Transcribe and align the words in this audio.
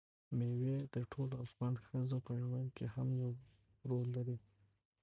مېوې 0.37 0.77
د 0.93 0.95
ټولو 1.11 1.35
افغان 1.45 1.73
ښځو 1.85 2.17
په 2.25 2.31
ژوند 2.43 2.67
کې 2.77 2.85
هم 2.95 3.07
یو 3.21 3.31
رول 3.89 4.07
لري. 4.17 4.37